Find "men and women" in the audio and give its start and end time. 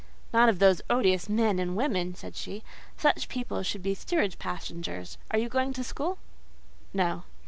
1.29-2.15